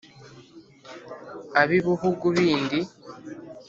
Ab'ibihugu 1.61 2.25
bindi 2.35 2.79